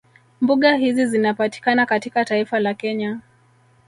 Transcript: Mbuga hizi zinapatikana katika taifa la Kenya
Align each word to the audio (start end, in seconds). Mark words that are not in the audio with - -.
Mbuga 0.41 0.75
hizi 0.75 1.05
zinapatikana 1.05 1.85
katika 1.85 2.25
taifa 2.25 2.59
la 2.59 2.73
Kenya 2.73 3.19